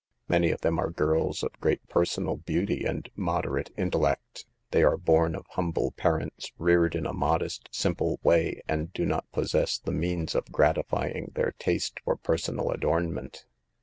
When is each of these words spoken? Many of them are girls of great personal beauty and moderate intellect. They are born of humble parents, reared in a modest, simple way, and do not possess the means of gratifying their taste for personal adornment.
Many 0.27 0.49
of 0.49 0.61
them 0.61 0.79
are 0.79 0.89
girls 0.89 1.43
of 1.43 1.51
great 1.59 1.87
personal 1.87 2.35
beauty 2.35 2.85
and 2.85 3.07
moderate 3.15 3.69
intellect. 3.77 4.47
They 4.71 4.81
are 4.81 4.97
born 4.97 5.35
of 5.35 5.45
humble 5.51 5.91
parents, 5.91 6.51
reared 6.57 6.95
in 6.95 7.05
a 7.05 7.13
modest, 7.13 7.69
simple 7.71 8.19
way, 8.23 8.63
and 8.67 8.91
do 8.93 9.05
not 9.05 9.31
possess 9.31 9.77
the 9.77 9.91
means 9.91 10.33
of 10.33 10.51
gratifying 10.51 11.33
their 11.35 11.51
taste 11.51 11.99
for 12.03 12.15
personal 12.15 12.71
adornment. 12.71 13.45